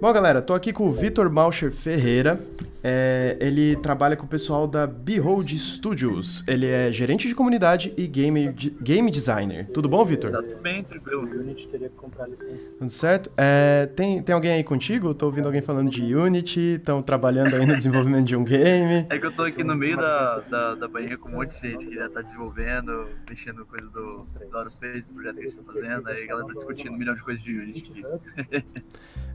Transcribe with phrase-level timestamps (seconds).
[0.00, 2.40] Bom, galera, tô aqui com o Vitor Malcher Ferreira.
[2.82, 6.42] É, ele trabalha com o pessoal da Behold Studios.
[6.46, 9.68] Ele é gerente de comunidade e game, game designer.
[9.72, 10.30] Tudo bom, Vitor?
[10.30, 11.22] Tá tudo bem, tranquilo.
[11.22, 12.68] Unity teria que comprar licença.
[12.78, 13.30] Tudo certo?
[13.36, 15.12] É, tem, tem alguém aí contigo?
[15.14, 19.06] Tô ouvindo alguém falando de Unity, estão trabalhando aí no desenvolvimento de um game.
[19.10, 21.70] É que eu tô aqui no meio da, da, da banheira com um monte de
[21.70, 25.56] gente que já tá desenvolvendo, mexendo coisa do, do Aerospace, do projeto que a gente
[25.56, 28.64] tá fazendo, aí a galera tá discutindo um milhão de coisas de Unity aqui.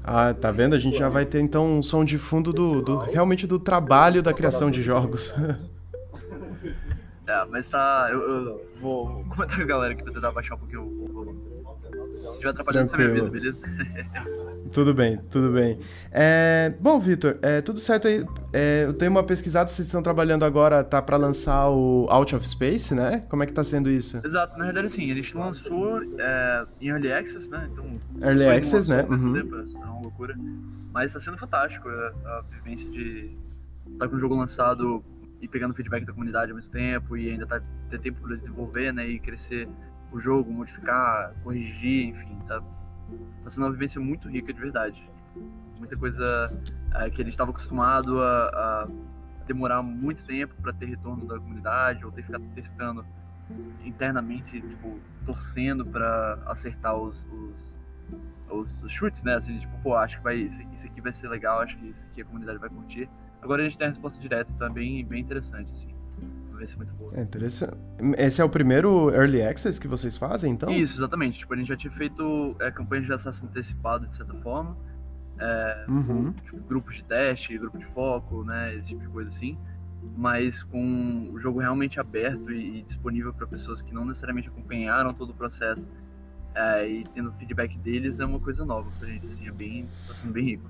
[0.03, 0.75] ah, tá vendo?
[0.75, 4.23] A gente já vai ter então um som de fundo do, do realmente do trabalho
[4.23, 5.33] da criação de jogos.
[7.27, 8.07] É, mas tá.
[8.11, 11.39] Eu, eu vou comentar com a galera aqui pra tentar baixar um pouquinho o volume.
[12.21, 13.59] Se estiver atrapalhando, você me avisa, beleza?
[14.75, 15.79] tudo bem, tudo bem.
[16.11, 18.25] É, bom, Vitor, é, tudo certo aí.
[18.51, 22.45] É, eu tenho uma pesquisada, vocês estão trabalhando agora, tá para lançar o Out of
[22.45, 23.23] Space, né?
[23.29, 24.19] Como é que tá sendo isso?
[24.21, 27.69] Exato, na verdade sim, a gente lançou é, em Early Access, né?
[27.71, 27.85] Então,
[28.21, 29.03] Early Access, né?
[29.09, 29.33] Uhum.
[29.33, 30.35] Tempo, é uma loucura.
[30.91, 33.31] Mas tá sendo fantástico a, a vivência de
[33.93, 35.01] estar tá com o jogo lançado
[35.41, 38.91] e pegando feedback da comunidade ao mesmo tempo e ainda tá ter tempo para desenvolver,
[38.91, 39.69] né, e crescer
[40.11, 42.61] o jogo, modificar, corrigir, enfim, tá,
[43.43, 45.09] tá sendo uma vivência muito rica de verdade.
[45.77, 46.51] Muita coisa
[46.95, 48.87] é, que a gente estava acostumado a, a,
[49.45, 53.05] demorar muito tempo para ter retorno da comunidade ou ter ficado testando
[53.83, 57.75] internamente, tipo, torcendo para acertar os, os,
[58.49, 59.35] os, os, chutes, né?
[59.35, 62.05] Assim, tipo, pô, acho que vai, isso, isso aqui vai ser legal, acho que isso
[62.05, 63.09] aqui a comunidade vai curtir.
[63.41, 65.94] Agora a gente tem a resposta direta, tá bem, bem interessante, assim.
[66.55, 67.11] Vai ser muito boa.
[67.15, 67.77] É interessante.
[68.17, 70.69] Esse é o primeiro Early Access que vocês fazem, então?
[70.69, 71.39] Isso, exatamente.
[71.39, 74.77] Tipo, a gente já tinha feito é, campanha de acesso antecipado, de certa forma.
[75.37, 76.31] É, uhum.
[76.31, 78.75] tipo, grupos de teste, grupo de foco, né?
[78.75, 79.57] Esse tipo de coisa assim.
[80.15, 85.13] Mas com o jogo realmente aberto e, e disponível para pessoas que não necessariamente acompanharam
[85.13, 85.87] todo o processo
[86.55, 90.13] é, e tendo feedback deles é uma coisa nova pra gente, assim, é bem, tá
[90.13, 90.69] sendo bem rico.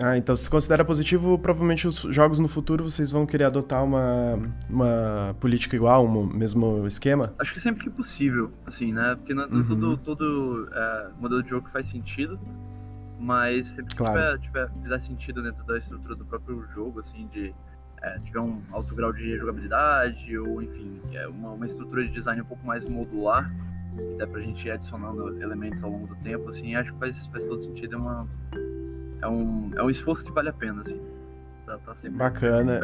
[0.00, 4.38] Ah, então se considera positivo, provavelmente os jogos no futuro vocês vão querer adotar uma,
[4.68, 7.34] uma política igual, um mesmo esquema?
[7.38, 9.14] Acho que sempre que possível, assim, né?
[9.16, 9.64] Porque não, uhum.
[9.66, 12.38] todo, todo é, modelo de jogo faz sentido,
[13.18, 14.38] mas sempre que claro.
[14.38, 17.54] tiver, tiver, fizer sentido dentro da estrutura do próprio jogo, assim, de
[18.02, 22.40] é, tiver um alto grau de jogabilidade, ou enfim, é uma, uma estrutura de design
[22.40, 23.52] um pouco mais modular,
[23.94, 27.26] que dá pra gente ir adicionando elementos ao longo do tempo, assim, acho que faz,
[27.26, 28.26] faz todo sentido, é uma
[29.22, 31.00] é um, é um esforço que vale a pena, assim.
[31.64, 32.80] Tá, tá sempre Bacana.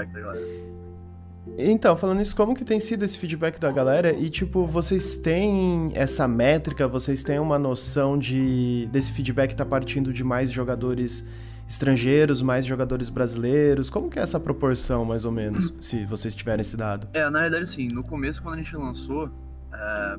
[1.56, 4.12] Então, falando isso, como que tem sido esse feedback da galera?
[4.12, 10.12] E, tipo, vocês têm essa métrica, vocês têm uma noção de desse feedback tá partindo
[10.12, 11.26] de mais jogadores
[11.66, 13.90] estrangeiros, mais jogadores brasileiros?
[13.90, 17.08] Como que é essa proporção, mais ou menos, se vocês tiverem esse dado?
[17.12, 17.88] É, na verdade, sim.
[17.88, 19.30] No começo, quando a gente lançou,
[19.72, 20.16] é,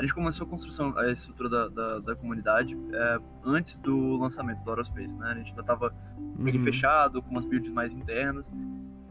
[0.00, 4.64] a gente começou a construção, a estrutura da, da, da comunidade é, antes do lançamento
[4.64, 5.32] do Aerospace, né?
[5.32, 5.94] A gente ainda estava
[6.38, 6.64] meio uhum.
[6.64, 8.50] fechado, com umas builds mais internas,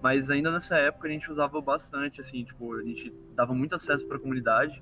[0.01, 4.03] mas ainda nessa época a gente usava bastante, assim, tipo, a gente dava muito acesso
[4.07, 4.81] para a comunidade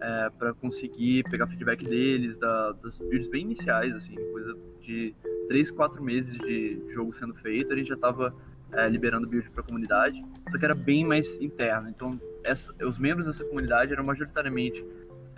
[0.00, 5.16] é, para conseguir pegar feedback deles, da, das builds bem iniciais, assim, coisa de
[5.48, 8.32] 3, 4 meses de jogo sendo feito, a gente já estava
[8.70, 11.88] é, liberando build para a comunidade, só que era bem mais interno.
[11.88, 14.84] Então, essa, os membros dessa comunidade eram majoritariamente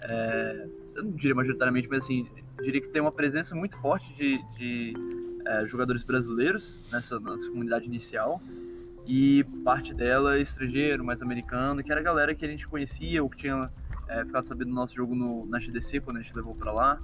[0.03, 2.27] é, eu não diria majoritariamente, mas assim,
[2.63, 4.95] diria que tem uma presença muito forte de, de
[5.47, 8.41] é, jogadores brasileiros nessa, nessa comunidade inicial
[9.07, 13.23] e parte dela é estrangeiro, mais americano, que era a galera que a gente conhecia
[13.23, 13.71] ou que tinha
[14.09, 17.01] é, ficado sabendo do nosso jogo no, na GDC quando a gente levou para lá,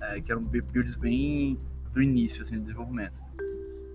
[0.00, 1.58] é, que eram builds bem
[1.92, 3.14] do início, assim, do desenvolvimento.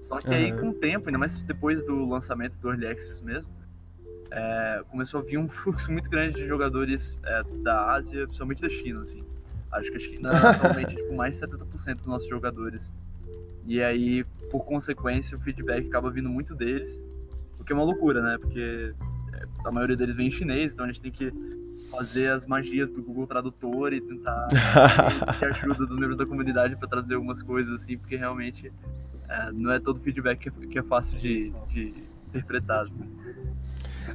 [0.01, 3.51] Só que aí, com o tempo, ainda mais depois do lançamento do Early Access mesmo,
[4.31, 8.69] é, começou a vir um fluxo muito grande de jogadores é, da Ásia, principalmente da
[8.69, 9.23] China, assim.
[9.71, 12.91] Acho que a China atualmente tipo, mais de 70% dos nossos jogadores.
[13.65, 17.01] E aí, por consequência, o feedback acaba vindo muito deles,
[17.59, 18.37] o que é uma loucura, né?
[18.39, 18.93] Porque
[19.33, 21.31] é, a maioria deles vem em chinês, então a gente tem que
[21.91, 24.47] fazer as magias do Google Tradutor e tentar
[25.39, 28.71] ter ajuda dos membros da comunidade para trazer algumas coisas assim, porque realmente
[29.27, 31.93] é, não é todo feedback que é, que é fácil de, de
[32.29, 32.85] interpretar.
[32.85, 33.03] Assim.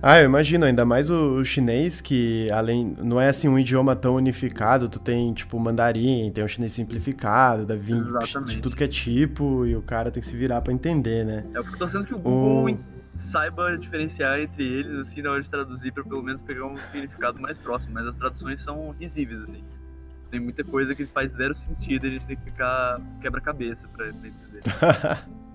[0.03, 2.97] Ah, eu imagino, ainda mais o, chinês, que além.
[2.99, 7.65] Não é assim um idioma tão unificado, tu tem, tipo, mandarim, tem o chinês simplificado,
[7.65, 8.03] da vir
[8.47, 11.45] de tudo que é tipo, e o cara tem que se virar para entender, né?
[11.55, 12.79] É, eu fico torcendo que o Google o...
[13.17, 17.41] saiba diferenciar entre eles, assim, na hora de traduzir, pra pelo menos pegar um significado
[17.41, 19.63] mais próximo, mas as traduções são risíveis, assim.
[20.31, 24.09] Tem muita coisa que faz zero sentido e a gente tem que ficar quebra-cabeça pra
[24.09, 24.63] entender.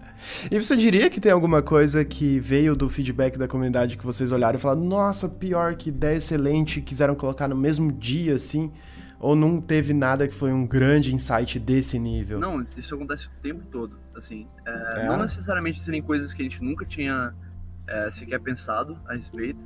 [0.51, 4.31] E você diria que tem alguma coisa que veio do feedback da comunidade que vocês
[4.31, 8.71] olharam e falaram, nossa, pior, que ideia excelente, quiseram colocar no mesmo dia, assim?
[9.19, 12.39] Ou não teve nada que foi um grande insight desse nível?
[12.39, 13.99] Não, isso acontece o tempo todo.
[14.15, 15.07] Assim, é, é.
[15.07, 17.33] não necessariamente serem coisas que a gente nunca tinha
[17.87, 19.59] é, sequer pensado a respeito,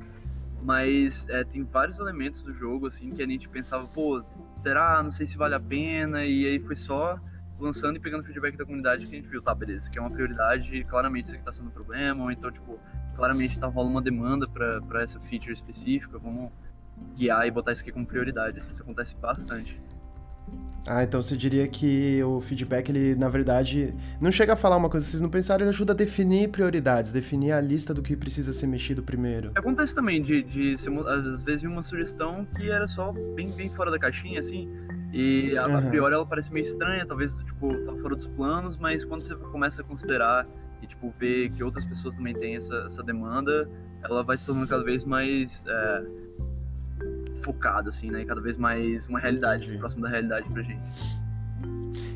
[0.62, 4.22] mas é, tem vários elementos do jogo assim que a gente pensava, pô,
[4.56, 5.02] será?
[5.02, 6.26] Não sei se vale a pena.
[6.26, 7.20] E aí foi só
[7.60, 10.12] lançando e pegando feedback da comunidade que a gente viu, tá, beleza, que é uma
[10.12, 12.80] prioridade, claramente isso aqui tá sendo um problema, ou então, tipo,
[13.16, 16.52] claramente tá rolando uma demanda para essa feature específica, vamos
[17.16, 18.60] guiar e botar isso aqui como prioridade.
[18.60, 19.80] Assim, isso acontece bastante.
[20.88, 24.88] Ah, então você diria que o feedback, ele, na verdade, não chega a falar uma
[24.88, 28.16] coisa que vocês não pensaram, ele ajuda a definir prioridades, definir a lista do que
[28.16, 29.52] precisa ser mexido primeiro.
[29.56, 33.90] Acontece também de, de ser, às vezes, uma sugestão que era só bem, bem fora
[33.90, 34.70] da caixinha, assim,
[35.12, 35.78] e a, uhum.
[35.78, 39.34] a priori ela parece meio estranha, talvez, tipo, tá fora dos planos, mas quando você
[39.34, 40.48] começa a considerar
[40.84, 43.68] e, tipo, ver que outras pessoas também têm essa, essa demanda,
[44.04, 45.64] ela vai se tornando cada vez mais...
[45.66, 46.04] É,
[47.46, 48.26] focado, assim, né?
[48.26, 50.82] Cada vez mais uma realidade, assim, próximo da realidade pra gente.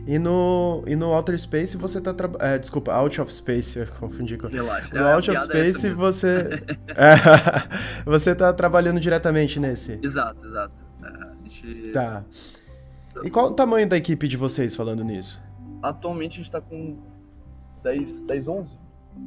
[0.08, 2.56] E no, e no Outer Space você tá trabalhando.
[2.56, 4.48] É, desculpa, Out of Space, eu confundi com.
[4.48, 4.90] Relaxa.
[4.92, 6.64] No Out of é Space é você.
[6.90, 10.00] é, você tá trabalhando diretamente nesse.
[10.02, 10.74] Exato, exato.
[11.04, 11.92] É, gente...
[11.92, 12.24] Tá.
[13.24, 15.40] E qual o tamanho da equipe de vocês falando nisso?
[15.84, 16.98] Atualmente a gente tá com
[17.84, 18.78] 10, 10 11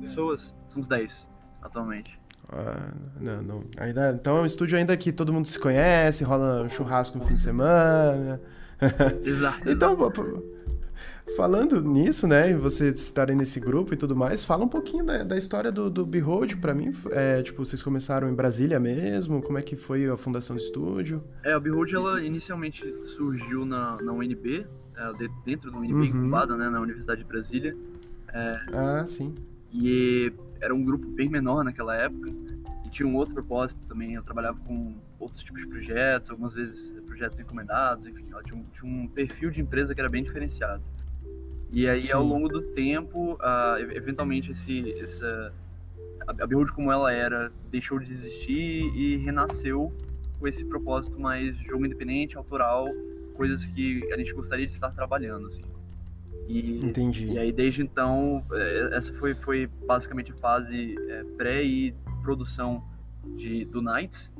[0.00, 0.54] pessoas.
[0.68, 1.28] Somos 10
[1.62, 2.18] atualmente.
[2.52, 3.64] Ah, não, não.
[3.78, 7.24] Ainda, então é um estúdio ainda que todo mundo se conhece, rola um churrasco no
[7.24, 8.40] fim de semana.
[9.24, 9.70] Exato.
[9.70, 9.96] então,
[11.36, 15.22] falando nisso, né, e vocês estarem nesse grupo e tudo mais, fala um pouquinho da,
[15.22, 16.92] da história do, do Behold pra mim.
[17.10, 19.40] É, tipo, vocês começaram em Brasília mesmo?
[19.40, 21.22] Como é que foi a fundação do estúdio?
[21.42, 24.66] É, a Behold, ela inicialmente surgiu na, na UNB,
[24.96, 26.04] é, dentro do UNB, uhum.
[26.04, 27.74] incubada, né, na Universidade de Brasília.
[28.34, 29.34] É, ah, sim.
[29.72, 32.30] E era um grupo bem menor naquela época
[32.86, 34.14] e tinha um outro propósito também.
[34.14, 38.62] Eu trabalhava com outros tipos de projetos, algumas vezes projetos encomendados, enfim, ela tinha um,
[38.62, 40.82] tinha um perfil de empresa que era bem diferenciado.
[41.70, 42.12] E aí, Sim.
[42.12, 45.52] ao longo do tempo, uh, eventualmente, esse, essa,
[46.26, 49.92] a Behold como ela era deixou de existir e renasceu
[50.38, 52.88] com esse propósito mais jogo independente, autoral,
[53.34, 55.62] coisas que a gente gostaria de estar trabalhando, assim.
[56.48, 57.32] E, Entendi.
[57.32, 62.82] E aí, desde então, é, essa foi, foi basicamente a fase é, pré e produção
[63.36, 64.30] de, do Night.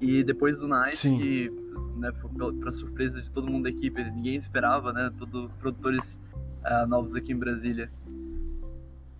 [0.00, 1.18] E depois do Night, Sim.
[1.18, 1.50] que
[1.96, 2.12] né,
[2.60, 5.10] para surpresa de todo mundo da equipe, ninguém esperava, né?
[5.18, 6.18] Todos produtores
[6.64, 7.90] uh, novos aqui em Brasília.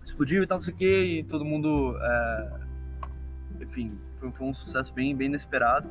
[0.03, 1.95] Explodiu e tal, não sei o que, e todo mundo.
[1.95, 5.89] Uh, enfim, foi, foi, um sucesso bem, bem inesperado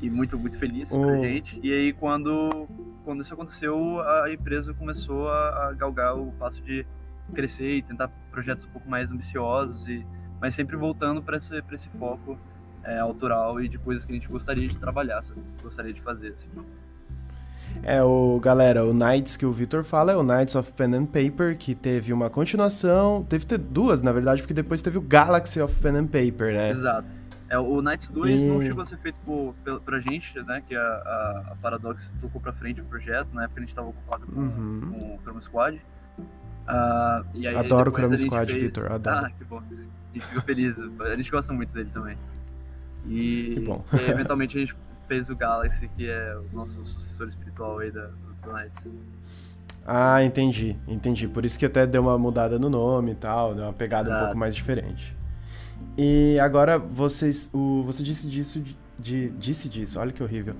[0.00, 1.00] e muito, muito feliz oh.
[1.00, 1.60] pra gente.
[1.62, 2.68] E aí, quando
[3.04, 6.86] quando isso aconteceu, a empresa começou a, galgar o passo de
[7.34, 10.06] crescer e tentar projetos um pouco mais ambiciosos, e,
[10.40, 12.38] mas sempre voltando para esse, esse foco
[12.84, 15.40] é, autoral e de coisas que a gente gostaria de trabalhar, sabe?
[15.62, 16.34] gostaria de fazer.
[16.34, 16.50] Assim.
[17.82, 21.06] É, o galera, o Knights que o Victor fala é o Knights of Pen and
[21.06, 25.78] Paper, que teve uma continuação, teve duas, na verdade, porque depois teve o Galaxy of
[25.80, 26.70] Pen and Paper, né?
[26.70, 27.19] Exato.
[27.50, 28.46] É, o Knights 2 e...
[28.46, 30.62] não chegou a ser feito por, pra, gente, né?
[30.68, 33.88] Que a, a, a, Paradox tocou pra frente o projeto, na época a gente tava
[33.88, 34.80] ocupado com, uhum.
[34.92, 35.76] com o Chrome Squad.
[36.16, 38.62] Uh, e aí, adoro o Chrome Squad, fez...
[38.62, 39.26] Vitor, adoro.
[39.26, 39.58] Ah, que bom.
[39.58, 40.78] A gente ficou feliz.
[40.78, 42.16] A gente gosta muito dele também.
[43.08, 43.84] E, que bom.
[43.94, 44.76] e eventualmente a gente
[45.08, 48.10] fez o Galaxy, que é o nosso sucessor espiritual aí da,
[48.44, 48.88] do Knights.
[49.84, 51.26] Ah, entendi, entendi.
[51.26, 54.18] Por isso que até deu uma mudada no nome e tal, deu uma pegada um
[54.20, 55.18] pouco mais diferente.
[55.96, 60.54] E agora vocês, o, você disse disso, de, de, disse disso, olha que horrível.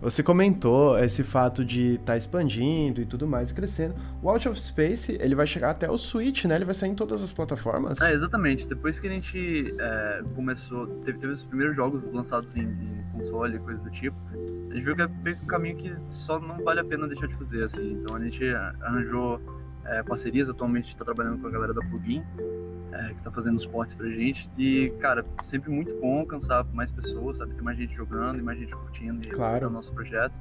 [0.00, 3.94] Você comentou esse fato de estar tá expandindo e tudo mais, crescendo.
[4.22, 6.56] O Out of Space, ele vai chegar até o Switch, né?
[6.56, 8.00] Ele vai sair em todas as plataformas.
[8.00, 8.66] É, exatamente.
[8.66, 13.58] Depois que a gente é, começou, teve, teve os primeiros jogos lançados em, em console,
[13.58, 14.16] coisa do tipo,
[14.74, 17.36] a gente viu que é um caminho que só não vale a pena deixar de
[17.36, 17.92] fazer, assim.
[17.92, 18.44] Então a gente
[18.82, 19.40] arranjou
[19.86, 22.22] é, parcerias, atualmente está trabalhando com a galera da Plugin,
[22.92, 24.50] é, que tá fazendo os portes pra gente.
[24.56, 27.54] E, cara, sempre muito bom alcançar mais pessoas, sabe?
[27.54, 29.68] Ter mais gente jogando e mais gente curtindo claro.
[29.68, 30.38] o nosso projeto.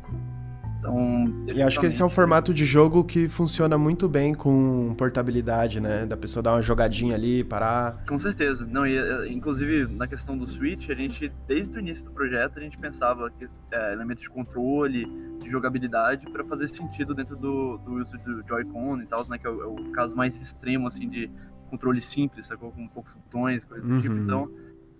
[0.84, 4.94] Então, e acho que esse é um formato de jogo que funciona muito bem com
[4.98, 6.06] portabilidade, né?
[6.06, 8.04] Da pessoa dar uma jogadinha ali, parar.
[8.06, 8.68] Com certeza.
[8.70, 12.60] Não, e, é, inclusive, na questão do Switch, a gente, desde o início do projeto,
[12.60, 15.06] a gente pensava que é, elementos de controle,
[15.42, 19.38] de jogabilidade, para fazer sentido dentro do, do uso do Joy-Con e tal, né?
[19.38, 21.32] Que é o, é o, caso mais extremo, assim, de
[21.70, 22.72] controle simples, sacou?
[22.72, 24.14] Com poucos botões, coisa do tipo.
[24.14, 24.20] uhum.
[24.20, 24.26] tipo.
[24.26, 24.52] Então,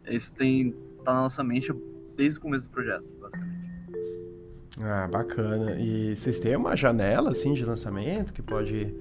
[0.08, 0.74] isso tem
[1.04, 1.74] tá na nossa mente
[2.16, 3.73] desde o começo do projeto, basicamente.
[4.82, 5.76] Ah, bacana.
[5.80, 8.94] E vocês têm uma janela, assim, de lançamento que pode...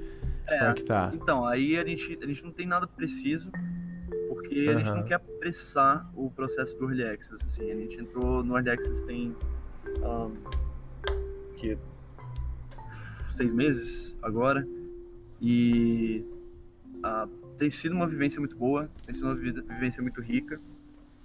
[0.46, 1.10] É, Como é que tá?
[1.14, 3.50] Então, aí a gente, a gente não tem nada preciso,
[4.28, 4.74] porque uhum.
[4.74, 7.70] a gente não quer apressar o processo do Early Access, assim.
[7.70, 9.34] A gente entrou no Early Access tem...
[10.02, 10.36] Um,
[11.56, 11.78] que
[13.32, 14.66] seis meses agora.
[15.40, 16.24] E
[16.98, 20.60] uh, tem sido uma vivência muito boa, tem sido uma vivência muito rica.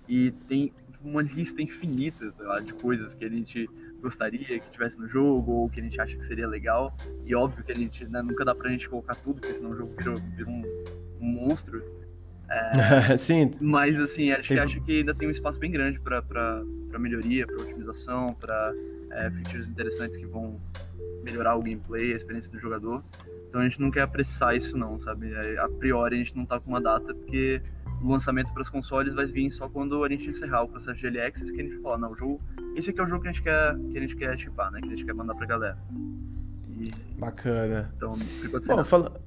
[0.08, 0.74] E tem
[1.04, 3.70] uma lista infinita lá, de coisas que a gente
[4.08, 6.96] gostaria que tivesse no jogo ou que a gente acha que seria legal.
[7.26, 9.76] E óbvio que a gente né, nunca dá pra gente colocar tudo, porque senão o
[9.76, 10.64] jogo vira, vira um,
[11.20, 11.84] um, monstro.
[12.50, 13.52] É, Sim.
[13.60, 14.58] Mas assim, acho tem...
[14.58, 16.64] que acho que ainda tem um espaço bem grande para
[16.98, 18.74] melhoria, para otimização, para
[19.12, 20.60] é, features interessantes que vão
[21.24, 23.04] melhorar o gameplay, a experiência do jogador.
[23.50, 25.34] Então a gente não quer apressar isso não, sabe?
[25.34, 27.62] É, a priori a gente não tá com uma data porque
[28.02, 31.20] o lançamento para os consoles vai vir só quando a gente encerrar o processo de
[31.20, 32.42] access, que a gente fala, não, o jogo,
[32.76, 34.80] esse aqui é o jogo que a gente quer, que a gente quer chipar, né?
[34.80, 35.78] Que a gente quer mandar pra galera.
[36.70, 36.92] E...
[37.20, 37.92] Bacana.
[37.96, 39.20] Então, ficou Bom, fala...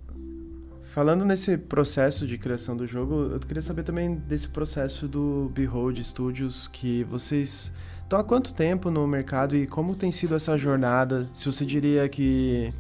[0.85, 5.99] falando nesse processo de criação do jogo, eu queria saber também desse processo do Behold
[6.05, 7.73] Studios, que vocês
[8.03, 11.29] estão há quanto tempo no mercado e como tem sido essa jornada?
[11.35, 12.73] Se você diria que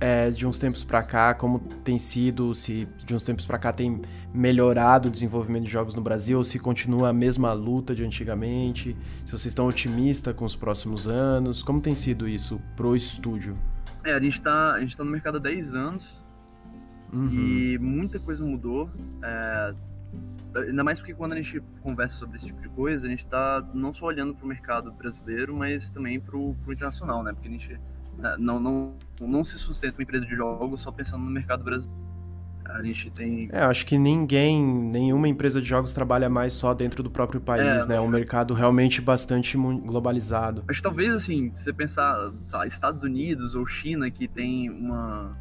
[0.00, 3.72] é, de uns tempos para cá, como tem sido, se de uns tempos para cá
[3.72, 4.00] tem
[4.32, 8.96] melhorado o desenvolvimento de jogos no Brasil, ou se continua a mesma luta de antigamente,
[9.24, 13.56] se vocês estão otimistas com os próximos anos, como tem sido isso pro estúdio?
[14.04, 16.22] É, a gente tá, a gente tá no mercado há 10 anos
[17.12, 17.30] uhum.
[17.30, 18.88] e muita coisa mudou.
[19.22, 19.74] É,
[20.54, 23.66] ainda mais porque quando a gente conversa sobre esse tipo de coisa, a gente tá
[23.74, 27.32] não só olhando pro mercado brasileiro, mas também pro, pro internacional, né?
[27.32, 27.80] Porque a gente
[28.18, 28.96] né, não, não,
[29.26, 32.08] não se sustenta uma empresa de jogos só pensando no mercado brasileiro.
[32.68, 33.48] A gente tem.
[33.50, 37.86] É, acho que ninguém, nenhuma empresa de jogos trabalha mais só dentro do próprio país,
[37.86, 37.96] é, né?
[37.96, 40.64] É um mercado realmente bastante globalizado.
[40.68, 45.34] Acho que talvez, assim, se você pensar, lá, Estados Unidos ou China, que tem uma,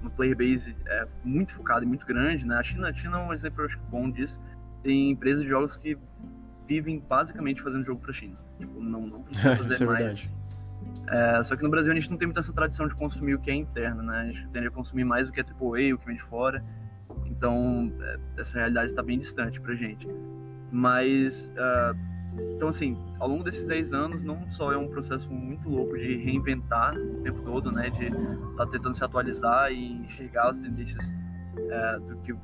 [0.00, 2.56] uma player base é, muito focada e muito grande, né?
[2.56, 4.40] A China, a China é um exemplo, acho, bom disso.
[4.82, 5.98] Tem empresas de jogos que
[6.66, 8.38] vivem basicamente fazendo jogo pra China.
[8.58, 9.98] Tipo, não, não precisa fazer é mais.
[9.98, 10.38] Verdade
[11.10, 13.38] é, só que no Brasil a gente não tem muita essa tradição de consumir o
[13.38, 14.20] que é interno, né?
[14.20, 16.62] A gente tende a consumir mais o que é AAA, o que vem de fora.
[17.26, 20.06] Então, é, essa realidade está bem distante pra gente.
[20.70, 21.96] Mas, uh,
[22.54, 26.16] então assim, ao longo desses 10 anos, não só é um processo muito louco de
[26.16, 27.88] reinventar o tempo todo, né?
[27.88, 31.14] De estar tá tentando se atualizar e enxergar as tendências
[31.70, 32.34] é, do que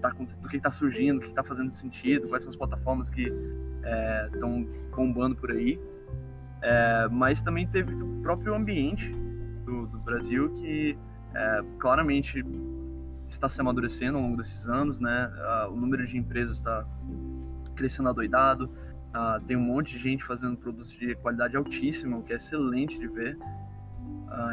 [0.00, 3.32] tá, do que está surgindo, o que está fazendo sentido, quais são as plataformas que
[4.32, 5.78] estão é, bombando por aí.
[6.62, 9.10] É, mas também teve o próprio ambiente
[9.64, 10.96] do, do Brasil que
[11.34, 12.44] é, claramente
[13.28, 15.30] está se amadurecendo ao longo desses anos, né?
[15.70, 16.84] o número de empresas está
[17.76, 18.68] crescendo adoidado,
[19.46, 23.06] tem um monte de gente fazendo produtos de qualidade altíssima, o que é excelente de
[23.06, 23.38] ver.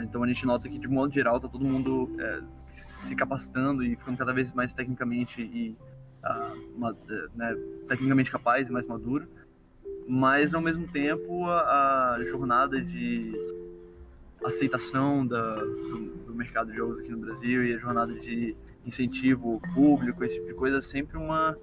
[0.03, 3.95] então a gente nota que de modo geral está todo mundo é, se capacitando e
[3.95, 5.75] ficando cada vez mais tecnicamente e
[7.35, 7.55] né,
[7.87, 9.27] tecnicamente capaz e mais maduro
[10.07, 13.33] mas ao mesmo tempo a, a jornada de
[14.45, 19.61] aceitação da, do, do, mercado de jogos aqui no Brasil e a jornada de incentivo
[19.73, 21.57] público, esse tipo de coisa, é sempre uma,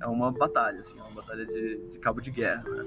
[0.00, 2.68] é uma batalha, assim, é uma batalha de, de cabo de guerra.
[2.68, 2.84] Né?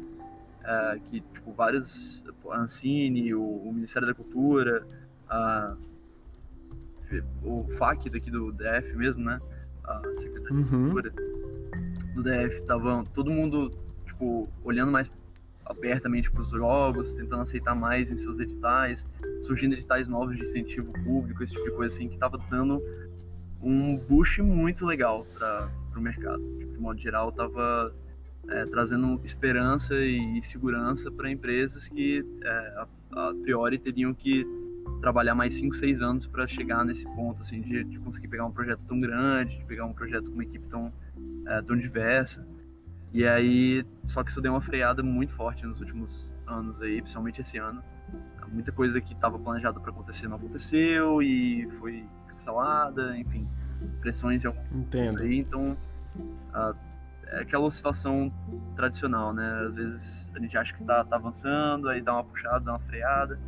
[0.68, 4.86] uh, que tipo vários a Ancine, o, o, Ministério da Cultura,
[7.44, 9.40] o FAC daqui do DF mesmo, né?
[9.84, 10.64] A Secretaria uhum.
[10.64, 11.14] de Cultura
[12.14, 13.72] do DF estavam todo mundo
[14.06, 15.10] tipo olhando mais
[15.66, 19.06] abertamente para os jogos, tentando aceitar mais em seus editais,
[19.42, 22.82] surgindo editais novos de incentivo público, esse tipo de coisa assim que estava dando
[23.62, 26.42] um boost muito legal para o mercado.
[26.58, 27.94] Tipo, de modo geral, estava
[28.50, 34.46] é, trazendo esperança e segurança para empresas que é, a, a, priori teriam que
[35.02, 38.52] trabalhar mais 5, 6 anos para chegar nesse ponto assim de, de, conseguir pegar um
[38.52, 40.92] projeto tão grande, de pegar um projeto com uma equipe tão,
[41.46, 42.48] é, tão diversa.
[43.14, 47.42] E aí, só que isso deu uma freada muito forte nos últimos anos aí, principalmente
[47.42, 47.82] esse ano.
[48.52, 53.46] Muita coisa que estava planejada para acontecer não aconteceu e foi cancelada, enfim,
[54.00, 55.22] pressões e algum Entendo.
[55.22, 55.76] aí, então
[56.16, 56.76] uh,
[57.32, 58.32] é aquela situação
[58.76, 59.66] tradicional, né?
[59.68, 62.80] Às vezes a gente acha que tá, tá avançando, aí dá uma puxada, dá uma
[62.80, 63.40] freada.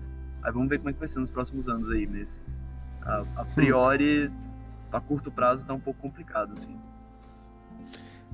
[0.43, 2.43] Aí vamos ver como é que vai ser nos próximos anos aí, mas
[3.01, 4.31] a, a priori,
[4.91, 6.77] a curto prazo, tá um pouco complicado, assim.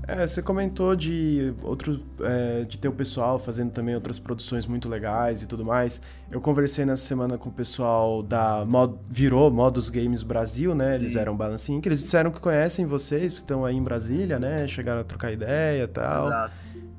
[0.08, 4.88] É, você comentou de outro, é, de ter o pessoal fazendo também outras produções muito
[4.88, 6.00] legais e tudo mais.
[6.30, 10.96] Eu conversei nessa semana com o pessoal da Mod, virou Modus Games Brasil, né?
[10.96, 11.20] Eles Sim.
[11.20, 14.68] eram Balancing, que eles disseram que conhecem vocês, que estão aí em Brasília, né?
[14.68, 16.28] Chegaram a trocar ideia e tal.
[16.28, 16.54] Exato.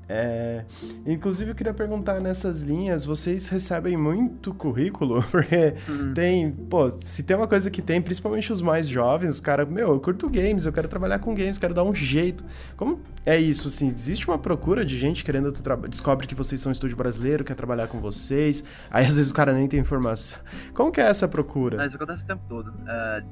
[0.09, 0.65] É,
[1.05, 5.23] inclusive, eu queria perguntar nessas linhas, vocês recebem muito currículo?
[5.31, 6.15] Porque uhum.
[6.15, 9.89] tem, pô, se tem uma coisa que tem, principalmente os mais jovens, os caras, meu,
[9.89, 12.45] eu curto games, eu quero trabalhar com games, quero dar um jeito.
[12.77, 13.89] Como é isso, assim?
[13.89, 15.53] Existe uma procura de gente querendo
[15.89, 19.35] descobre que vocês são um estúdio brasileiro, quer trabalhar com vocês, aí às vezes o
[19.35, 20.39] cara nem tem informação.
[20.73, 21.85] Como que é essa procura?
[21.85, 22.73] isso acontece o tempo todo.
[22.87, 23.23] É,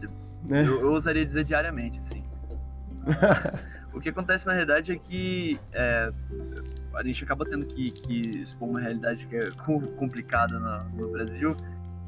[0.51, 0.61] é.
[0.67, 2.25] Eu, eu ousaria dizer diariamente, assim.
[3.95, 6.13] O que acontece na realidade é que é,
[6.95, 9.49] a gente acaba tendo que, que, expor uma realidade que é
[9.97, 11.57] complicada no, no Brasil,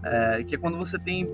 [0.02, 1.28] é, que é quando você tem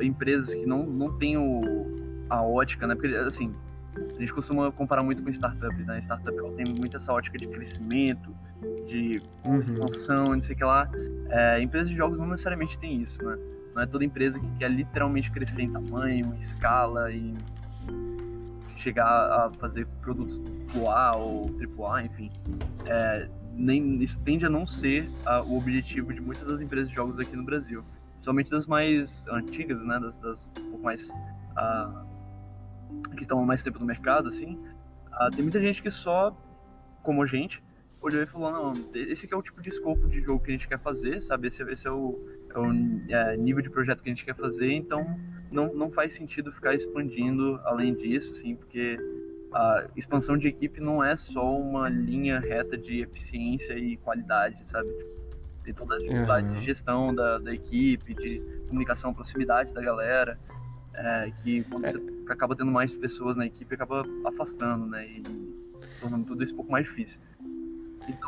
[0.00, 2.94] empresas que não, não têm o, a ótica, né?
[2.94, 3.54] Porque, assim,
[3.96, 6.00] a gente costuma comparar muito com startup, né?
[6.00, 8.34] Startup tem muito essa ótica de crescimento,
[8.86, 9.60] de uhum.
[9.60, 10.90] expansão, não sei o que lá.
[11.30, 13.38] É, empresas de jogos não necessariamente tem isso, né?
[13.74, 17.34] Não é toda empresa que quer literalmente crescer em tamanho, em escala, em
[18.76, 20.40] chegar a fazer produtos
[20.88, 21.42] A ou
[21.78, 22.30] AAA, enfim.
[22.86, 26.94] É, nem, isso tende a não ser a, o objetivo de muitas das empresas de
[26.94, 27.84] jogos aqui no Brasil.
[28.14, 29.98] Principalmente das mais antigas, né?
[30.00, 31.08] Das, das um pouco mais.
[31.08, 32.14] Uh,
[33.16, 34.56] que estão mais tempo no mercado, assim.
[35.08, 36.36] Uh, tem muita gente que só,
[37.02, 37.62] como a gente,
[38.00, 40.54] olhou e falou: não, esse aqui é o tipo de escopo de jogo que a
[40.54, 41.48] gente quer fazer, sabe?
[41.48, 42.18] Esse, esse é o,
[42.50, 42.72] é o
[43.10, 45.18] é, nível de projeto que a gente quer fazer, então
[45.54, 48.98] não, não faz sentido ficar expandindo além disso, assim, porque
[49.52, 54.88] a expansão de equipe não é só uma linha reta de eficiência e qualidade, sabe?
[55.62, 56.58] Tem todas as dificuldades uhum.
[56.58, 60.38] de gestão da, da equipe, de comunicação, proximidade da galera,
[60.94, 61.92] é, que quando é.
[61.92, 65.06] você acaba tendo mais pessoas na equipe, acaba afastando, né?
[65.06, 65.22] E
[66.00, 67.20] tornando tudo isso um pouco mais difícil.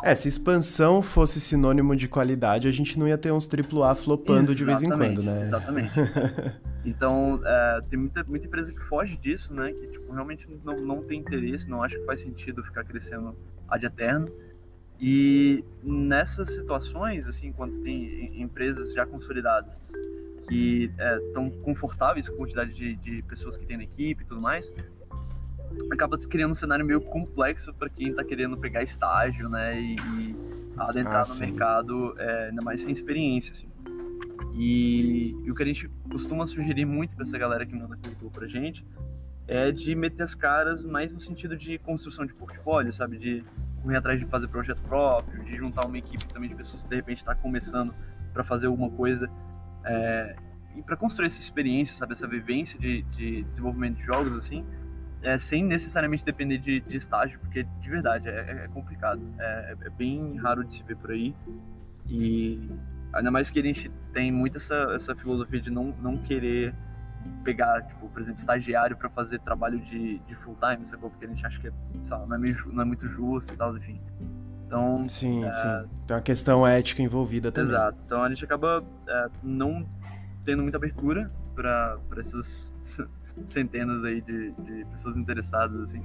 [0.03, 4.53] É, se expansão fosse sinônimo de qualidade, a gente não ia ter uns AAA flopando
[4.53, 5.43] exatamente, de vez em quando, né?
[5.43, 5.93] Exatamente.
[6.85, 9.73] então, é, tem muita, muita empresa que foge disso, né?
[9.73, 13.37] Que tipo, realmente não, não tem interesse, não acha que faz sentido ficar crescendo
[13.69, 14.27] ad eterno.
[14.99, 19.81] E nessas situações, assim, quando tem empresas já consolidadas
[20.49, 20.91] que
[21.27, 24.41] estão é, confortáveis com a quantidade de, de pessoas que tem na equipe e tudo
[24.41, 24.73] mais,
[25.91, 29.81] acaba se criando um cenário meio complexo para quem está querendo pegar estágio, né?
[29.81, 30.37] E, e
[30.77, 31.47] adentrar ah, no sim.
[31.47, 33.69] mercado, é, ainda mais sem experiência, assim.
[34.55, 38.31] E, e, o que a gente costuma sugerir muito para essa galera que manda currículo
[38.31, 38.87] pra gente
[39.47, 43.19] é de meter as caras mais no sentido de construção de portfólio, sabe?
[43.19, 43.45] De
[43.83, 46.97] correr atrás de fazer projeto próprio, de juntar uma equipe também de pessoas que de
[46.97, 47.95] repente está começando
[48.33, 49.31] para fazer alguma coisa.
[49.85, 50.37] É,
[50.75, 52.15] e para construir essa experiência, sabe?
[52.15, 54.65] Essa vivência de, de desenvolvimento de jogos, assim,
[55.27, 59.21] é, sem necessariamente depender de, de, estágio, porque de verdade é, é complicado.
[59.41, 61.35] É, é, bem raro de se ver por aí.
[62.09, 62.71] E
[63.13, 66.73] ainda mais que a gente tem muito essa, essa filosofia de não, não querer
[67.43, 71.11] pegar, tipo, por exemplo, estagiário para fazer trabalho de, de full time, sacou?
[71.11, 73.77] Porque a gente acha que sabe, não, é meio, não é muito justo e tal,
[73.77, 74.01] enfim.
[74.65, 74.97] Então.
[75.09, 75.53] Sim, é...
[75.53, 75.89] sim.
[76.07, 77.71] Tem uma questão ética envolvida também.
[77.71, 77.99] Exato.
[78.07, 79.85] Então a gente acaba é, não
[80.45, 82.73] tendo muita abertura para essas
[83.47, 86.03] centenas aí de, de pessoas interessadas, assim.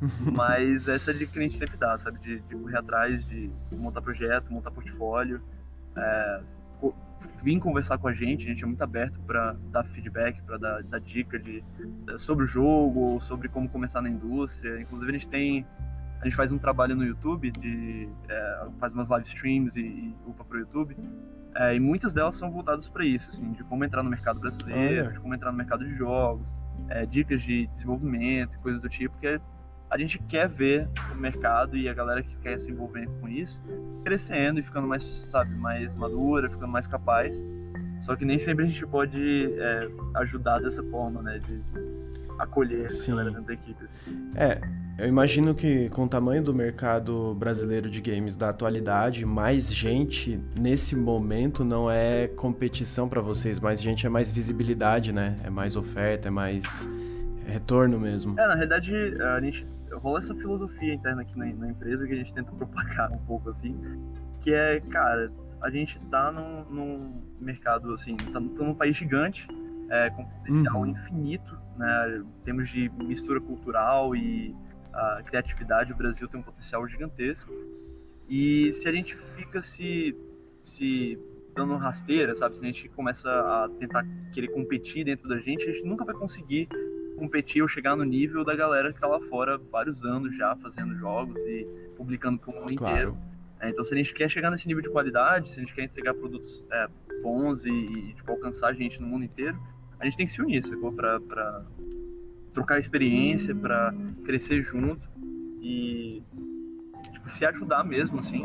[0.36, 2.18] Mas essa é a dica que a gente sempre dá, sabe?
[2.20, 5.40] De, de correr atrás, de montar projeto, montar portfólio,
[5.96, 6.40] é,
[7.42, 10.82] vir conversar com a gente, a gente é muito aberto para dar feedback, para dar,
[10.82, 11.62] dar, dica de,
[12.18, 14.80] sobre o jogo, ou sobre como começar na indústria.
[14.80, 15.66] Inclusive a gente tem,
[16.20, 20.16] a gente faz um trabalho no YouTube, de, é, faz umas live streams e, e
[20.26, 20.96] upa pro YouTube,
[21.54, 25.06] é, e muitas delas são voltadas para isso, assim, de como entrar no mercado brasileiro,
[25.06, 25.12] Olha.
[25.12, 26.54] de como entrar no mercado de jogos,
[26.88, 29.40] é, dicas de desenvolvimento, coisas do tipo, que
[29.90, 33.60] a gente quer ver o mercado e a galera que quer se envolver com isso
[34.02, 37.42] crescendo e ficando mais, sabe, mais madura, ficando mais capaz.
[38.00, 41.62] Só que nem sempre a gente pode é, ajudar dessa forma, né, de
[42.38, 43.12] acolher Sim.
[43.12, 43.84] a galera dentro da equipe.
[43.84, 44.30] Assim.
[44.34, 44.60] É,
[44.98, 50.40] eu imagino que com o tamanho do mercado brasileiro de games da atualidade, mais gente
[50.58, 55.36] nesse momento não é competição para vocês, mais gente é mais visibilidade, né?
[55.44, 56.88] É mais oferta, é mais
[57.46, 58.38] retorno mesmo.
[58.38, 62.16] É, na realidade, a gente rola essa filosofia interna aqui na, na empresa que a
[62.16, 63.76] gente tenta propagar um pouco assim,
[64.40, 69.46] que é, cara, a gente tá num, num mercado assim, tá, tá num país gigante,
[69.90, 70.86] é, com potencial uhum.
[70.86, 72.18] infinito, né?
[72.18, 74.54] Em termos de mistura cultural e
[74.92, 77.50] a criatividade, o Brasil tem um potencial gigantesco.
[78.28, 80.16] E se a gente fica se,
[80.62, 81.18] se
[81.54, 82.56] dando rasteira, sabe?
[82.56, 86.14] Se a gente começa a tentar querer competir dentro da gente, a gente nunca vai
[86.14, 86.68] conseguir
[87.16, 90.96] competir ou chegar no nível da galera que tá lá fora vários anos já fazendo
[90.96, 92.94] jogos e publicando pro mundo claro.
[92.94, 93.18] inteiro.
[93.60, 95.84] É, então, se a gente quer chegar nesse nível de qualidade, se a gente quer
[95.84, 96.88] entregar produtos é,
[97.22, 99.56] bons e, e tipo, alcançar a gente no mundo inteiro,
[100.02, 100.92] a gente tem que se unir, sacou?
[100.92, 101.62] Pra, pra
[102.52, 105.08] trocar experiência, para crescer junto
[105.60, 106.22] e
[107.12, 108.42] tipo, se ajudar mesmo, assim,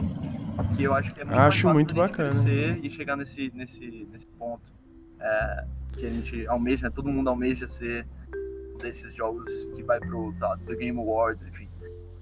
[0.76, 2.30] que eu acho que é muito Acho muito bacana.
[2.30, 4.72] crescer e chegar nesse, nesse, nesse ponto
[5.20, 6.94] é, que a gente almeja, né?
[6.96, 8.08] todo mundo almeja ser
[8.80, 11.68] desses jogos que vai pro, sabe, pro Game Awards, enfim.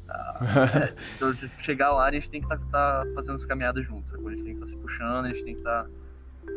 [0.07, 4.13] Uh, então, chegar lá, a gente tem que estar tá, tá fazendo as caminhadas juntos,
[4.13, 5.89] a gente tem que estar tá se puxando, a gente tem que estar tá,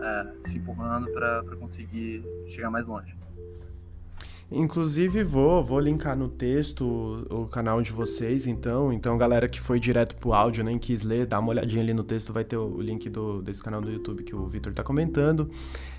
[0.01, 3.19] é, se empurrando para conseguir chegar mais longe.
[4.51, 8.91] Inclusive, vou, vou linkar no texto o, canal de vocês, então.
[8.91, 12.03] Então, galera que foi direto pro áudio, nem quis ler, dá uma olhadinha ali no
[12.03, 15.51] texto, vai ter o, link do, desse canal do YouTube que o Victor tá comentando.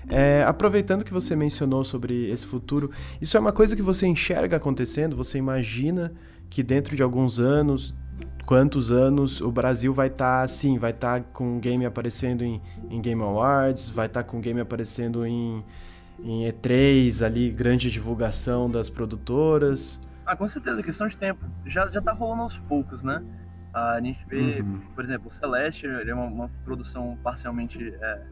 [0.08, 4.56] É, aproveitando que você mencionou sobre esse futuro, isso é uma coisa que você enxerga
[4.56, 5.14] acontecendo?
[5.16, 6.12] Você imagina
[6.48, 7.94] que dentro de alguns anos,
[8.50, 12.42] quantos anos o Brasil vai estar tá, assim, vai estar tá com o game aparecendo
[12.42, 12.60] em,
[12.90, 15.64] em Game Awards, vai estar tá com o game aparecendo em
[16.18, 20.00] em E3 ali, grande divulgação das produtoras?
[20.26, 21.44] Ah, com certeza, questão de tempo.
[21.64, 23.22] Já, já tá rolando aos poucos, né?
[23.72, 24.80] A gente vê, uhum.
[24.96, 27.94] por exemplo, o Celeste, ele é uma, uma produção parcialmente.
[28.02, 28.22] É,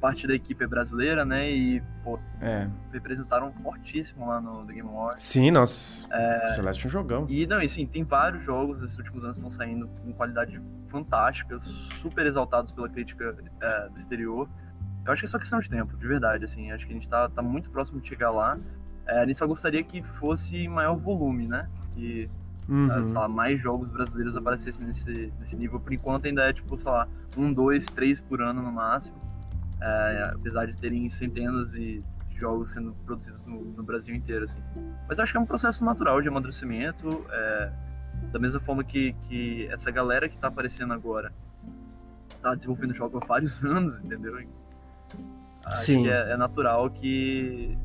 [0.00, 1.50] parte da equipe brasileira, né?
[1.50, 2.68] E, pô, é.
[2.92, 5.24] representaram fortíssimo lá no The Game Awards.
[5.24, 6.06] Sim, nossa.
[6.12, 7.26] É, Celeste é um jogão.
[7.28, 10.60] E, não, e sim, tem vários jogos nesses últimos anos que estão saindo com qualidade
[10.88, 14.48] fantástica, super exaltados pela crítica é, do exterior.
[15.04, 16.70] Eu acho que é só questão de tempo, de verdade, assim.
[16.70, 18.58] Acho que a gente tá, tá muito próximo de chegar lá.
[19.06, 21.68] É, a gente só gostaria que fosse maior volume, né?
[21.94, 22.28] Que,
[22.68, 23.06] uhum.
[23.06, 25.80] sei lá, mais jogos brasileiros aparecessem nesse, nesse nível.
[25.80, 29.16] Por enquanto ainda é, tipo, sei lá, um, dois, três por ano no máximo.
[29.80, 32.02] É, apesar de terem centenas de
[32.34, 34.60] jogos sendo produzidos no, no, Brasil inteiro, assim.
[35.08, 37.24] Mas acho que é um processo natural de amadurecimento.
[37.30, 37.72] É,
[38.32, 41.32] da mesma forma que, que essa galera que tá aparecendo agora
[42.42, 44.38] tá desenvolvendo jogos há vários anos, entendeu?
[45.64, 46.02] Acho Sim.
[46.04, 47.76] que é, é, natural que,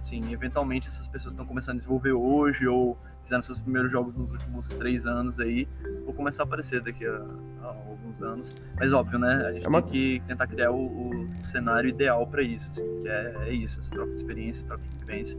[0.00, 4.30] assim, eventualmente essas pessoas estão começando a desenvolver hoje ou fizeram seus primeiros jogos nos
[4.30, 5.66] últimos três anos aí,
[6.04, 7.24] vão começar a aparecer daqui a,
[7.62, 8.54] a alguns anos.
[8.78, 9.46] Mas óbvio, né?
[9.46, 9.82] A gente é uma...
[9.82, 13.80] tem que tentar criar o, o cenário ideal para isso, assim, que é, é, isso,
[13.80, 15.38] essa troca de experiência, troca de vivência.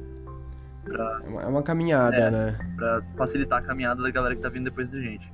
[0.84, 2.58] Pra, é, uma, é uma caminhada, é, né?
[2.76, 5.32] Pra facilitar a caminhada da galera que tá vindo depois da gente.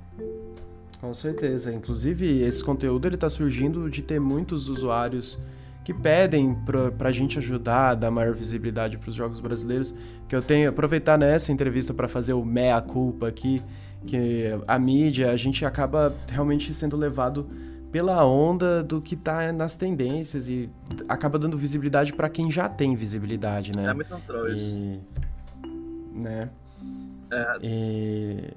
[0.99, 1.73] Com certeza.
[1.73, 5.39] Inclusive, esse conteúdo ele tá surgindo de ter muitos usuários
[5.83, 6.55] que pedem
[6.97, 9.95] para a gente ajudar a dar maior visibilidade para os jogos brasileiros,
[10.27, 13.61] que eu tenho aproveitar nessa entrevista para fazer o meia culpa aqui,
[14.05, 17.49] que a mídia, a gente acaba realmente sendo levado
[17.91, 20.69] pela onda do que está nas tendências e
[21.09, 23.89] acaba dando visibilidade para quem já tem visibilidade, né?
[23.89, 24.15] É muito
[24.47, 25.01] isso.
[26.13, 26.49] Né?
[27.31, 27.57] É.
[27.61, 28.53] E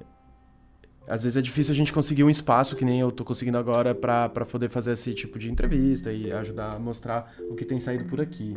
[1.07, 3.93] às vezes é difícil a gente conseguir um espaço que nem eu tô conseguindo agora
[3.93, 8.05] para poder fazer esse tipo de entrevista e ajudar a mostrar o que tem saído
[8.05, 8.55] por aqui.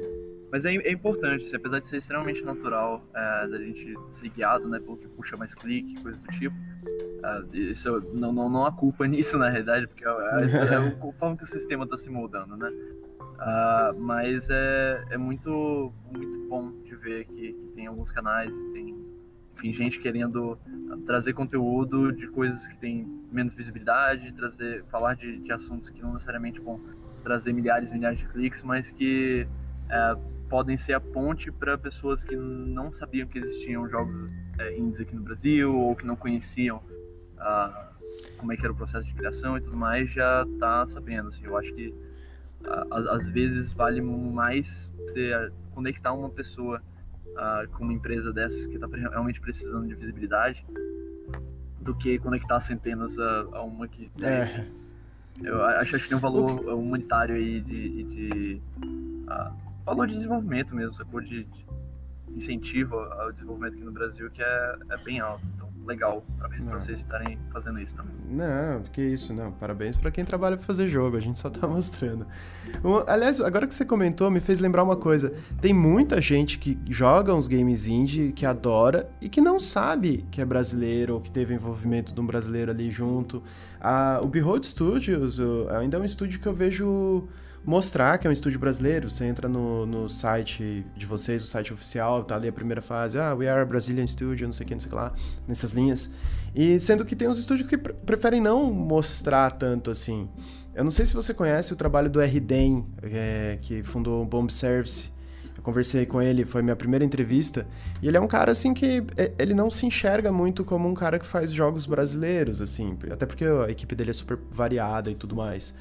[0.50, 4.66] Mas é, é importante, assim, apesar de ser extremamente natural é, da gente ser guiado,
[4.68, 6.56] né, pelo que puxa mais clique, coisa do tipo.
[7.22, 11.36] É, isso não, não, não há culpa nisso, na realidade, porque é, é, é forma
[11.36, 12.72] que o sistema está se moldando, né?
[13.38, 18.96] Uh, mas é, é muito, muito bom de ver que, que tem alguns canais, tem
[19.58, 20.56] enfim, gente querendo
[21.04, 26.12] trazer conteúdo de coisas que têm menos visibilidade, trazer, falar de, de assuntos que não
[26.12, 26.80] necessariamente vão
[27.24, 29.46] trazer milhares e milhares de cliques, mas que
[29.90, 30.16] é,
[30.48, 35.14] podem ser a ponte para pessoas que não sabiam que existiam jogos é, indies aqui
[35.14, 37.88] no Brasil ou que não conheciam uh,
[38.36, 41.28] como é que era o processo de criação e tudo mais, já tá sabendo.
[41.28, 41.94] Assim, eu acho que
[42.90, 46.82] às vezes vale mais você conectar uma pessoa
[47.34, 50.64] uh, com uma empresa dessas que está realmente precisando de visibilidade
[51.80, 54.28] do que conectar centenas a, a uma que tem.
[54.28, 54.66] É.
[55.42, 59.52] Eu acho que tem um valor humanitário aí de, de uh,
[59.84, 61.20] valor de desenvolvimento mesmo, sacou?
[61.20, 61.66] De, de
[62.34, 65.46] incentivo ao desenvolvimento aqui no Brasil que é, é bem alto.
[65.88, 66.22] Legal.
[66.36, 68.14] Parabéns para vocês estarem fazendo isso também.
[68.28, 69.50] Não, que isso, não.
[69.52, 72.26] Parabéns para quem trabalha pra fazer jogo, a gente só tá mostrando.
[73.06, 75.32] Aliás, agora que você comentou, me fez lembrar uma coisa.
[75.62, 80.42] Tem muita gente que joga uns games indie, que adora e que não sabe que
[80.42, 83.42] é brasileiro ou que teve envolvimento de um brasileiro ali junto.
[83.80, 87.26] Ah, o Behold Studios ainda é um estúdio que eu vejo
[87.68, 89.10] mostrar que é um estúdio brasileiro.
[89.10, 93.18] Você entra no, no site de vocês, o site oficial, tá ali a primeira fase,
[93.18, 95.12] ah, we are a Brazilian Studio, não sei o que, não sei o que lá,
[95.46, 96.10] nessas linhas.
[96.54, 100.30] E sendo que tem uns estúdios que preferem não mostrar tanto assim.
[100.74, 104.50] Eu não sei se você conhece o trabalho do RDEM, é, que fundou o Bomb
[104.50, 105.10] Service.
[105.54, 107.66] Eu conversei com ele, foi minha primeira entrevista.
[108.00, 110.94] E ele é um cara, assim, que é, ele não se enxerga muito como um
[110.94, 112.96] cara que faz jogos brasileiros, assim.
[113.10, 115.74] Até porque a equipe dele é super variada e tudo mais.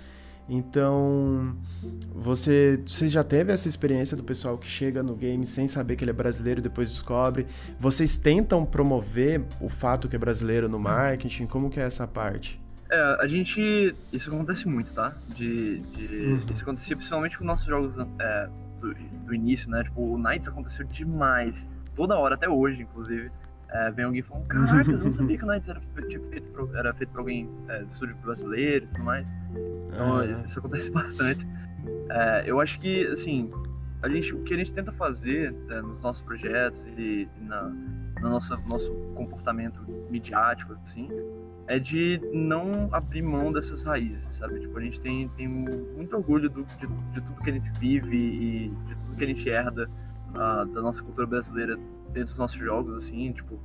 [0.50, 1.56] Então,
[2.16, 6.04] você, você já teve essa experiência do pessoal que chega no game sem saber que
[6.04, 7.46] ele é brasileiro e depois descobre?
[7.78, 11.48] Vocês tentam promover o fato que é brasileiro no marketing?
[11.48, 12.60] Como que é essa parte?
[12.90, 13.94] É, a gente.
[14.14, 15.14] Isso acontece muito, tá?
[15.36, 15.80] De.
[15.80, 16.46] de uhum.
[16.50, 18.94] Isso acontecia principalmente com nossos jogos é, do,
[19.26, 19.84] do, início, né?
[19.84, 21.68] Tipo, o Knights aconteceu demais.
[21.96, 23.30] Toda hora, até hoje, inclusive.
[23.70, 26.94] É, vem alguém falando, caraca, eu não sabia que o Knights era, feito, por, era
[26.94, 29.28] feito por alguém é, do estúdio brasileiro e tudo mais.
[29.86, 31.46] Então, isso, isso, acontece bastante.
[32.10, 33.52] É, eu acho que, assim,
[34.02, 37.64] a gente, o que a gente tenta fazer né, nos nossos projetos e, e na,
[38.22, 41.10] no nosso, nosso comportamento midiático, assim,
[41.68, 44.62] é de não abrir mão dessas raízes, sabe?
[44.62, 48.18] Tipo, a gente tem, tem muito orgulho do, de, de tudo que a gente vive
[48.18, 49.90] e de tudo que a gente herda
[50.38, 51.76] uh, da nossa cultura brasileira
[52.14, 53.60] dentro dos nossos jogos, assim, tipo,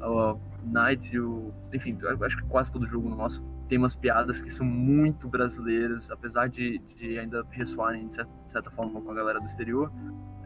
[0.00, 1.52] o Knights e o...
[1.72, 6.48] Enfim, acho que quase todo jogo nosso tem umas piadas que são muito brasileiras, apesar
[6.48, 9.90] de, de ainda ressoarem de certa, de certa, forma com a galera do exterior,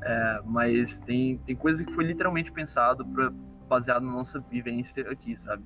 [0.02, 3.30] é, mas tem, tem coisa que foi literalmente pensado para
[3.68, 5.62] baseado na nossa vivência aqui, sabe?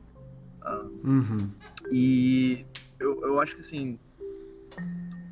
[1.05, 1.51] uhum.
[1.93, 2.65] E
[2.99, 3.99] eu, eu acho que assim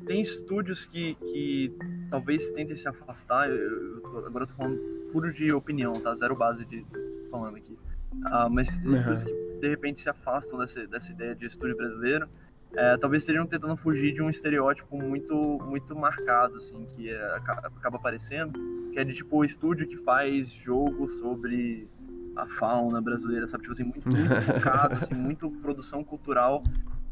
[0.05, 1.75] tem estúdios que, que
[2.09, 3.49] talvez tentem se afastar.
[3.49, 4.79] Eu, eu, agora eu tô falando
[5.11, 6.13] puro de opinião, tá?
[6.15, 6.85] Zero base de
[7.29, 7.73] falando aqui.
[8.13, 8.95] Uh, mas uhum.
[8.95, 12.27] estúdios que de repente se afastam dessa, dessa ideia de estúdio brasileiro,
[12.75, 17.97] é, talvez estejam tentando fugir de um estereótipo muito muito marcado, assim, que é, acaba
[17.97, 18.59] aparecendo,
[18.91, 21.87] que é de tipo o estúdio que faz jogo sobre
[22.35, 23.61] a fauna brasileira, sabe?
[23.61, 26.63] Tipo assim, muito, muito focado, assim, muito produção cultural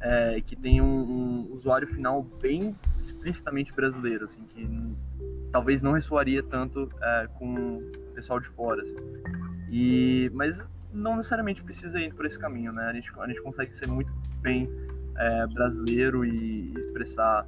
[0.02, 4.68] é, que tem um, um, usuário final bem explicitamente brasileiro, assim, que
[5.52, 8.98] talvez não ressoaria tanto é, com o pessoal de fora, assim.
[9.70, 12.86] E, mas não necessariamente precisa ir por esse caminho, né?
[12.86, 14.12] A gente, a gente consegue ser muito
[14.42, 14.70] bem
[15.18, 17.48] é, brasileiro e expressar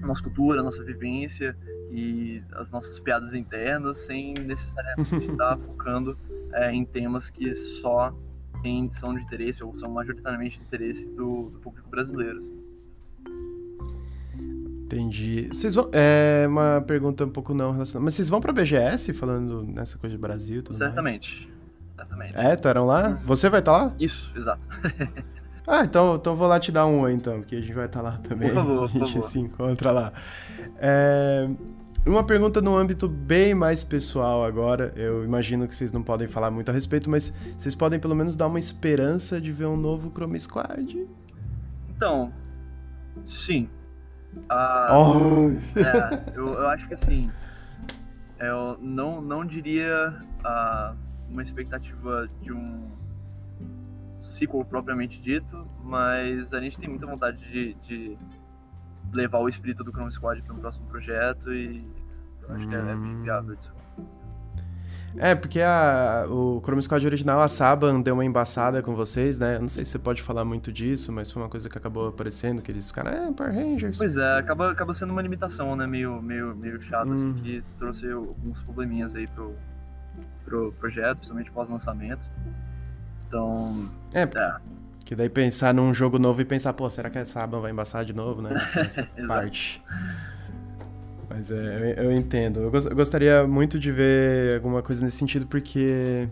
[0.00, 1.56] nossa cultura, nossa vivência
[1.90, 6.16] e as nossas piadas internas sem necessariamente estar focando
[6.52, 8.14] é, em temas que só
[8.62, 12.38] tem, são de interesse ou são majoritariamente de interesse do, do público brasileiro.
[12.38, 12.62] Assim.
[14.84, 15.48] Entendi.
[15.50, 15.88] Vocês vão.
[15.92, 18.04] É uma pergunta um pouco não relacionada.
[18.04, 21.48] Mas vocês vão pra BGS falando nessa coisa de Brasil e tudo Certamente.
[21.96, 21.96] Mais?
[21.96, 22.36] Certamente.
[22.36, 23.10] É, estarão lá?
[23.24, 23.94] Você vai estar tá lá?
[23.98, 24.68] Isso, exato.
[25.66, 28.10] ah, então, então vou lá te dar um então, porque a gente vai estar tá
[28.10, 28.50] lá também.
[28.50, 29.28] Por favor, a gente favor.
[29.28, 30.12] se encontra lá.
[30.76, 31.48] É,
[32.10, 34.92] uma pergunta no âmbito bem mais pessoal agora.
[34.96, 38.34] Eu imagino que vocês não podem falar muito a respeito, mas vocês podem pelo menos
[38.34, 41.06] dar uma esperança de ver um novo Chrome Squad?
[41.88, 42.32] Então,
[43.24, 43.68] sim.
[44.48, 45.50] Ah, oh.
[45.78, 47.30] é, eu, eu, acho que assim,
[48.40, 50.94] eu não, não diria ah,
[51.28, 52.90] uma expectativa de um
[54.18, 58.18] sequel propriamente dito, mas a gente tem muita vontade de, de
[59.12, 61.78] levar o espírito do Chrome Squad para um próximo projeto e
[62.42, 62.68] eu acho hum.
[62.68, 63.72] que é, é bem viável isso.
[65.16, 69.56] É, porque a, o Chrome Squad original, a Saban deu uma embaçada com vocês, né?
[69.56, 72.08] Eu não sei se você pode falar muito disso, mas foi uma coisa que acabou
[72.08, 73.98] aparecendo, que eles ficaram, é, Power Rangers.
[73.98, 75.86] Pois é, acaba, acaba sendo uma limitação, né?
[75.86, 77.30] Meio, meio, meio chato, assim, hum.
[77.32, 79.54] assim, que trouxe alguns probleminhas aí pro,
[80.44, 82.26] pro projeto, principalmente pós-lançamento.
[83.28, 83.90] Então.
[84.14, 84.56] É, é,
[85.04, 88.04] que daí pensar num jogo novo e pensar, pô, será que a Saban vai embaçar
[88.04, 88.50] de novo, né?
[88.76, 89.82] Essa parte.
[91.28, 92.60] Mas é, eu, eu entendo.
[92.60, 96.28] Eu, eu, gostaria muito de ver alguma coisa nesse sentido, porque.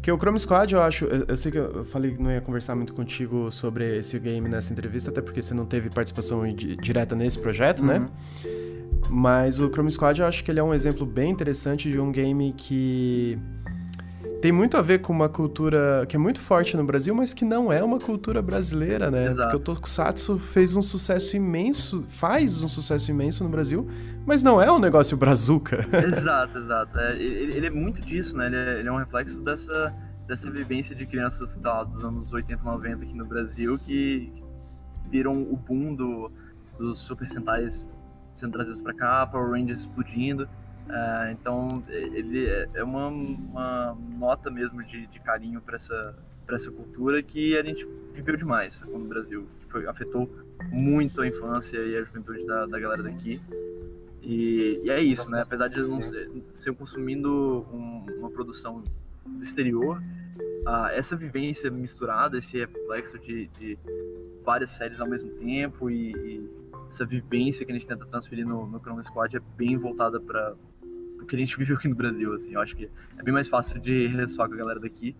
[0.00, 1.04] Que o Chrome Squad, eu acho.
[1.04, 4.48] Eu, eu, sei que eu falei que não ia conversar muito contigo sobre esse game
[4.48, 7.98] nessa entrevista, até porque você não teve participação direta nesse projeto, né?
[7.98, 8.00] uhum.
[8.00, 8.08] né?
[9.08, 12.10] Mas o Chrome Squad, eu acho que ele é um exemplo bem interessante de um
[12.10, 13.38] game que
[14.42, 17.44] tem muito a ver com uma cultura que é muito forte no Brasil, mas que
[17.44, 19.26] não é uma cultura brasileira, né?
[19.26, 19.42] Exato.
[19.42, 23.88] Porque o Tokusatsu fez um sucesso imenso, faz um sucesso imenso no Brasil,
[24.26, 25.86] mas não é um negócio brazuca.
[25.94, 26.98] Exato, exato.
[26.98, 28.46] É, ele, ele, é muito disso, né?
[28.46, 29.94] Ele é, ele é, um reflexo dessa,
[30.26, 34.32] dessa vivência de crianças tá, dos anos 80, 90 aqui no Brasil que
[35.08, 36.32] viram o boom do,
[36.76, 37.86] dos Super Sentais
[38.34, 40.48] sendo trazidos para cá, Power Rangers explodindo.
[40.92, 46.14] É, então, ele é, é uma, uma nota mesmo de, de carinho para essa,
[46.48, 49.48] essa cultura que a gente viveu demais no Brasil.
[49.60, 50.30] Que foi, afetou
[50.70, 53.40] muito a infância e a juventude da, da galera daqui.
[54.22, 55.42] E, e é isso, né?
[55.42, 58.84] Apesar de não ser, ser consumindo um, uma produção
[59.24, 59.98] do exterior,
[60.66, 63.78] uh, essa vivência misturada, esse reflexo de, de
[64.44, 68.66] várias séries ao mesmo tempo e, e, essa vivência que a gente tenta transferir no,
[68.66, 70.54] no Chrome Squad é bem voltada para
[71.32, 72.52] que a gente viveu aqui no Brasil, assim.
[72.52, 75.16] Eu acho que é bem mais fácil de ressoar com a galera daqui.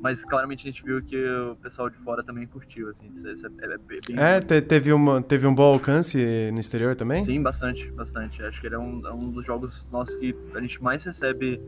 [0.00, 3.10] Mas claramente a gente viu que o pessoal de fora também curtiu, assim.
[3.12, 3.98] Isso, isso é, é, bem...
[4.16, 7.24] é te, teve, uma, teve um bom alcance no exterior também?
[7.24, 8.40] Sim, bastante, bastante.
[8.44, 11.60] Acho que ele é um, é um dos jogos nossos que a gente mais recebe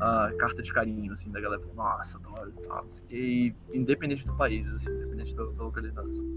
[0.00, 1.62] a carta de carinho, assim, da galera.
[1.76, 2.52] Nossa, adoro
[3.08, 6.34] e independente do país, assim, independente da localização.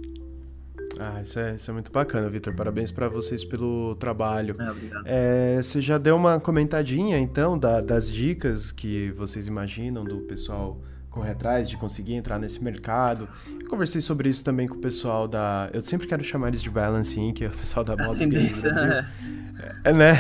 [1.00, 2.54] Ah, isso é, isso é muito bacana, Vitor.
[2.54, 4.54] Parabéns para vocês pelo trabalho.
[4.60, 5.04] É, obrigado.
[5.06, 10.82] É, você já deu uma comentadinha, então, da, das dicas que vocês imaginam do pessoal
[11.10, 13.28] correr atrás, de conseguir entrar nesse mercado.
[13.60, 15.70] Eu conversei sobre isso também com o pessoal da.
[15.74, 19.06] Eu sempre quero chamar eles de Balance que é o pessoal da Mods Games Brasil.
[19.84, 20.14] É, né?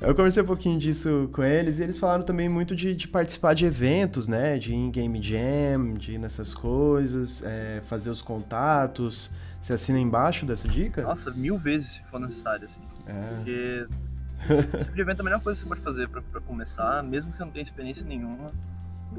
[0.00, 3.54] Eu conversei um pouquinho disso com eles e eles falaram também muito de, de participar
[3.54, 4.58] de eventos, né?
[4.58, 9.30] De ir em Game Jam, de ir nessas coisas, é, fazer os contatos.
[9.60, 11.02] Você assina embaixo dessa dica?
[11.02, 12.80] Nossa, mil vezes se for necessário, assim.
[13.06, 13.34] É.
[13.34, 13.86] Porque
[14.78, 17.36] esse tipo evento é a melhor coisa que você pode fazer pra começar, mesmo que
[17.36, 18.52] você não tenha experiência nenhuma.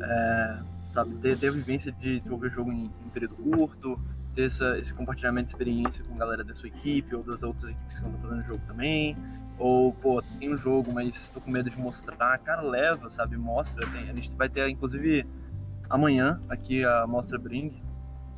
[0.02, 0.60] É,
[0.90, 4.00] sabe, ter, ter a vivência de desenvolver jogo em, em período curto,
[4.36, 7.72] ter essa, esse compartilhamento de experiência com a galera da sua equipe ou das outras
[7.72, 9.18] equipes que estão fazendo o jogo também.
[9.58, 12.38] Ou, pô, tem um jogo, mas tô com medo de mostrar.
[12.40, 13.36] Cara, leva, sabe?
[13.36, 13.86] Mostra.
[13.88, 15.28] Tem, a gente vai ter, inclusive,
[15.90, 17.82] amanhã aqui a Mostra Bring,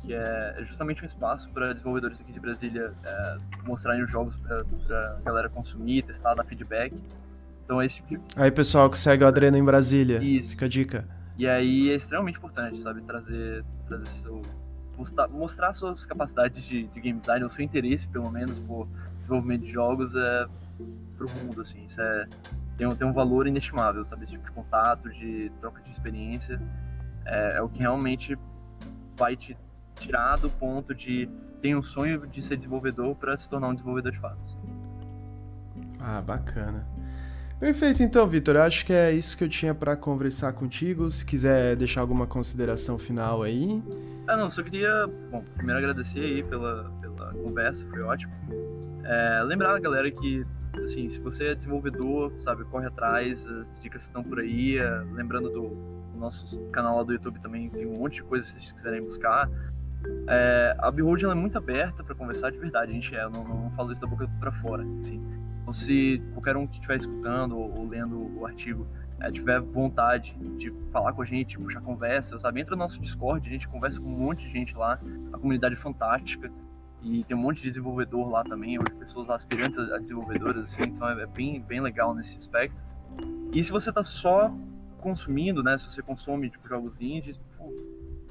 [0.02, 4.64] que é justamente um espaço para desenvolvedores aqui de Brasília é, mostrarem os jogos para
[5.18, 6.92] a galera consumir, testar, dar feedback.
[7.64, 8.20] Então, esse tipo de...
[8.34, 10.50] Aí, pessoal que segue o Adreno em Brasília, Isso.
[10.50, 11.21] fica a dica.
[11.42, 13.02] E aí é extremamente importante, sabe?
[13.02, 14.42] Trazer, trazer seu,
[14.96, 18.86] mostrar, mostrar suas capacidades de, de game design, o seu interesse, pelo menos, por
[19.18, 20.46] desenvolvimento de jogos é
[21.18, 21.82] pro mundo, assim.
[21.82, 22.28] Isso é,
[22.78, 24.22] tem, tem um valor inestimável, sabe?
[24.22, 26.62] Esse tipo de contato, de troca de experiência.
[27.24, 28.38] É, é o que realmente
[29.16, 29.58] vai te
[29.96, 31.28] tirar do ponto de
[31.60, 34.44] ter um sonho de ser desenvolvedor para se tornar um desenvolvedor de fato.
[35.98, 36.86] Ah, bacana.
[37.62, 38.56] Perfeito, então, Vitor.
[38.56, 41.12] Acho que é isso que eu tinha para conversar contigo.
[41.12, 43.80] Se quiser deixar alguma consideração final aí.
[44.26, 48.32] Ah, não, só queria, bom, primeiro agradecer aí pela, pela conversa, foi ótimo.
[49.04, 50.44] É, lembrar galera que,
[50.82, 54.78] assim, se você é desenvolvedor, sabe, corre atrás, as dicas estão por aí.
[54.78, 58.54] É, lembrando do nosso canal lá do YouTube também, tem um monte de coisas se
[58.54, 59.48] vocês quiserem buscar.
[60.26, 63.44] É, a Behold é muito aberta para conversar de verdade, a gente é, eu não,
[63.44, 65.22] não falo isso da boca para fora, assim.
[65.62, 68.86] Então, se qualquer um que estiver escutando ou, lendo o artigo
[69.20, 72.60] é, tiver vontade de falar com a gente, puxar conversa, sabe?
[72.60, 75.00] Entra no nosso Discord, a gente conversa com um monte de gente lá,
[75.32, 76.50] a comunidade é fantástica.
[77.00, 80.82] E tem um monte de desenvolvedor lá também, ou de pessoas aspirantes a desenvolvedoras, assim,
[80.82, 82.76] então é, é bem, bem legal nesse aspecto.
[83.52, 84.52] E se você está só
[84.98, 85.76] consumindo, né?
[85.76, 87.38] Se você consome tipo, jogos indies,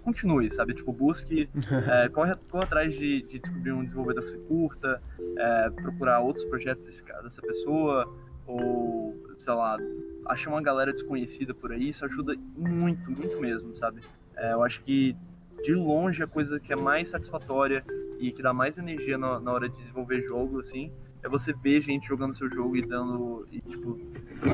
[0.04, 0.74] continue, sabe?
[0.74, 1.50] Tipo, busque,
[1.90, 5.02] é, corre, corre atrás de, de, descobrir um desenvolvedor que você curta,
[5.38, 8.12] é, procurar outros projetos desse, dessa pessoa,
[8.46, 9.78] ou, sei lá,
[10.26, 14.02] achar uma galera desconhecida por aí, isso ajuda muito, muito mesmo, sabe?
[14.36, 15.16] É, eu acho que,
[15.64, 17.84] de longe, a coisa que é mais satisfatória
[18.20, 20.92] e que dá mais energia na, na hora de desenvolver jogo, assim,
[21.24, 24.00] é você ver gente jogando seu jogo e dando, e, tipo,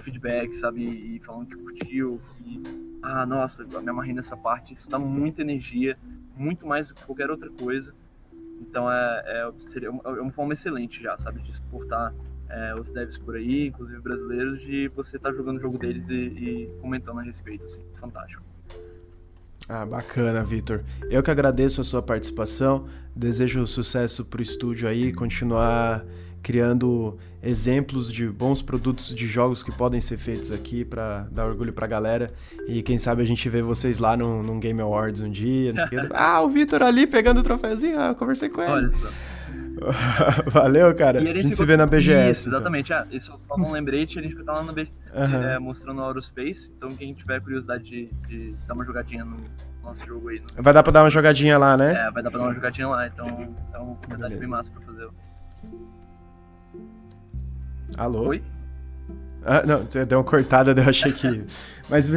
[0.01, 0.83] feedback, sabe?
[0.83, 2.19] E falando que curtiu,
[3.01, 5.97] ah, nossa, me amarrei nessa parte, isso dá muita energia,
[6.35, 7.93] muito mais do que qualquer outra coisa.
[8.59, 12.13] Então é, é seria uma, é uma forma excelente já, sabe, de suportar
[12.49, 16.09] é, os devs por aí, inclusive brasileiros, de você estar tá jogando o jogo deles
[16.09, 18.43] e, e, comentando a respeito, assim, fantástico.
[19.69, 20.81] Ah, bacana, Vitor.
[21.09, 26.05] Eu que agradeço a sua participação, desejo sucesso pro estúdio aí, continuar
[26.41, 31.73] criando exemplos de bons produtos de jogos que podem ser feitos aqui para dar orgulho
[31.73, 32.31] pra galera.
[32.67, 35.87] E quem sabe a gente vê vocês lá num, num Game Awards um dia, não
[35.87, 36.07] sei o que.
[36.15, 38.71] Ah, o Vitor ali pegando o troféuzinho, ah, eu conversei com ele.
[38.71, 39.09] Olha só.
[40.47, 41.19] Valeu, cara.
[41.19, 42.31] A gente, se vê na BGS.
[42.31, 42.59] Isso, então.
[42.59, 42.93] exatamente.
[42.93, 45.43] Ah, isso só um lembrete, a gente vai estar lá na BGS uhum.
[45.43, 46.71] é, mostrando a Aerospace.
[46.75, 49.37] Então, quem tiver curiosidade de, de, dar uma jogadinha no
[49.83, 50.39] nosso jogo aí.
[50.39, 50.63] No...
[50.63, 51.93] Vai dar pra dar uma jogadinha lá, né?
[51.93, 53.07] É, vai dar pra dar uma jogadinha lá.
[53.07, 55.09] Então, é uma oportunidade bem massa pra fazer.
[57.97, 58.27] Alô?
[58.29, 58.43] Oi?
[59.45, 61.45] Ah, não, deu uma cortada, eu achei que.
[61.89, 62.09] Mas.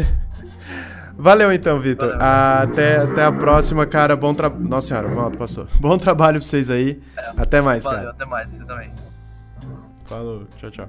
[1.21, 2.17] Valeu então, Vitor.
[2.19, 4.17] Até, até a próxima, cara.
[4.17, 4.67] Bom trabalho.
[4.67, 5.67] Nossa senhora, moto passou.
[5.79, 6.99] Bom trabalho pra vocês aí.
[7.15, 8.11] É, até mais, valeu, cara.
[8.13, 8.91] Até mais, você também.
[10.07, 10.89] Falou, tchau, tchau.